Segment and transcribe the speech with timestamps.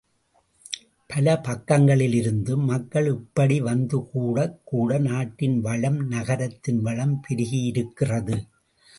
[1.07, 8.47] பல பக்கங்களிலிருந்தும் மக்கள் இப்படி வந்து கூடக் கூட நாட்டின் வளம், நகரத்தின் வளம் பெருகியிருக்கிறது.